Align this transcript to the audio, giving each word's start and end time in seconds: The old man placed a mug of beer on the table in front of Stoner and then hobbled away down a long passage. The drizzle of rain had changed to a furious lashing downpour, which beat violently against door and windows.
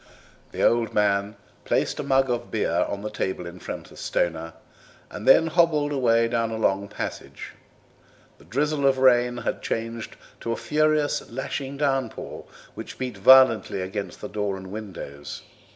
The 0.51 0.63
old 0.63 0.95
man 0.95 1.35
placed 1.63 1.99
a 1.99 2.03
mug 2.03 2.27
of 2.27 2.49
beer 2.49 2.85
on 2.89 3.03
the 3.03 3.11
table 3.11 3.45
in 3.45 3.59
front 3.59 3.91
of 3.91 3.99
Stoner 3.99 4.53
and 5.11 5.27
then 5.27 5.45
hobbled 5.45 5.91
away 5.91 6.27
down 6.27 6.49
a 6.49 6.57
long 6.57 6.87
passage. 6.87 7.51
The 8.39 8.45
drizzle 8.45 8.87
of 8.87 8.97
rain 8.97 9.37
had 9.37 9.61
changed 9.61 10.15
to 10.39 10.51
a 10.51 10.55
furious 10.57 11.29
lashing 11.29 11.77
downpour, 11.77 12.45
which 12.73 12.97
beat 12.97 13.15
violently 13.17 13.79
against 13.79 14.27
door 14.31 14.57
and 14.57 14.71
windows. 14.71 15.43